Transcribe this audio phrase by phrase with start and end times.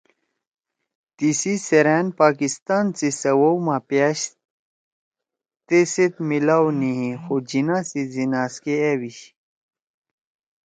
[1.17, 4.19] تیِسی سیرأن پاکستان سی سوَؤ ما پأش
[5.67, 9.27] تیسیت میلاؤ نی ہی خو جناح سی زیناز کے أ بیِشی